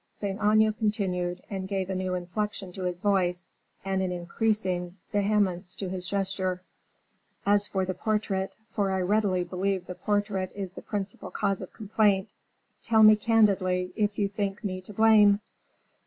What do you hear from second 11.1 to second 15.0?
cause of complaint, tell me candidly if you think me to